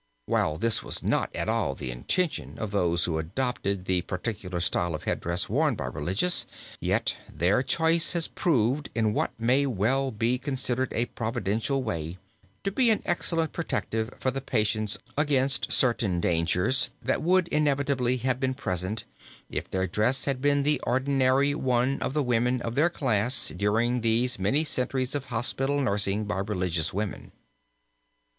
While 0.25 0.57
this 0.57 0.81
was 0.81 1.03
not 1.03 1.29
at 1.35 1.47
all 1.47 1.75
the 1.75 1.91
intention 1.91 2.57
of 2.57 2.71
those 2.71 3.03
who 3.05 3.19
adopted 3.19 3.85
the 3.85 4.01
particular 4.01 4.59
style 4.59 4.95
of 4.95 5.03
headdress 5.03 5.47
worn 5.47 5.75
by 5.75 5.85
religious, 5.85 6.47
yet 6.79 7.15
their 7.31 7.61
choice 7.61 8.13
has 8.13 8.27
proved, 8.27 8.89
in 8.95 9.13
what 9.13 9.29
may 9.39 9.67
well 9.67 10.09
be 10.09 10.39
considered 10.39 10.91
a 10.95 11.05
Providential 11.05 11.83
way, 11.83 12.17
to 12.63 12.71
be 12.71 12.89
an 12.89 13.03
excellent 13.05 13.53
protective 13.53 14.09
for 14.17 14.31
the 14.31 14.41
patients 14.41 14.97
against 15.19 15.71
certain 15.71 16.19
dangers 16.19 16.89
that 17.03 17.21
would 17.21 17.47
inevitably 17.49 18.17
have 18.17 18.39
been 18.39 18.55
present, 18.55 19.03
if 19.51 19.69
their 19.69 19.85
dress 19.85 20.25
had 20.25 20.41
been 20.41 20.63
the 20.63 20.79
ordinary 20.81 21.53
one 21.53 22.01
of 22.01 22.15
the 22.15 22.23
women 22.23 22.59
of 22.63 22.73
their 22.73 22.89
class 22.89 23.49
during 23.49 24.01
these 24.01 24.39
many 24.39 24.63
centuries 24.63 25.13
of 25.13 25.25
hospital 25.25 25.79
nursing 25.79 26.25
by 26.25 26.39
religious 26.39 26.91
women. 26.91 27.31